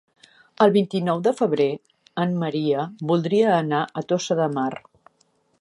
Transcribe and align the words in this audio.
El 0.63 0.71
vint-i-nou 0.77 1.21
de 1.27 1.33
febrer 1.41 1.67
en 2.25 2.35
Maria 2.45 2.89
voldria 3.13 3.55
anar 3.61 3.87
a 4.03 4.07
Tossa 4.15 4.43
de 4.45 4.53
Mar. 4.59 4.71